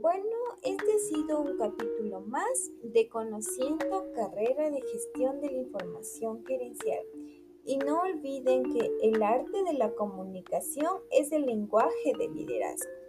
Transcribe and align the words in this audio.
Bueno, 0.00 0.24
este 0.62 0.94
ha 0.94 0.98
sido 0.98 1.42
un 1.42 1.58
capítulo 1.58 2.22
más 2.22 2.70
de 2.82 3.06
Conociendo 3.10 4.10
Carrera 4.14 4.70
de 4.70 4.80
Gestión 4.80 5.42
de 5.42 5.50
la 5.50 5.58
Información 5.58 6.42
Gerencial. 6.46 7.04
Y 7.66 7.76
no 7.76 8.00
olviden 8.00 8.72
que 8.72 8.90
el 9.02 9.22
arte 9.22 9.62
de 9.62 9.74
la 9.74 9.92
comunicación 9.94 11.00
es 11.10 11.32
el 11.32 11.44
lenguaje 11.44 12.14
de 12.18 12.28
liderazgo. 12.28 12.99